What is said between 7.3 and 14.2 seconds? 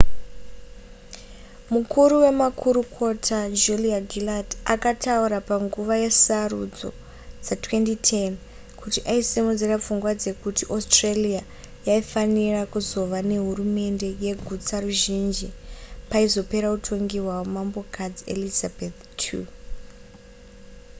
dza2010 kuti aisimudzira pfungwa dzekuti australia yaifanira kuzova nehurumende